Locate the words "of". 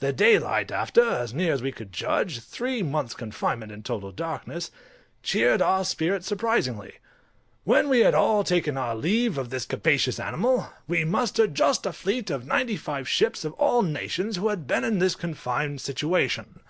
9.38-9.48, 12.28-12.46, 13.46-13.54